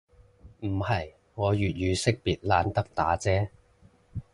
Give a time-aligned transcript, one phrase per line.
[0.63, 3.49] 唔係，我粵語識別懶得打啫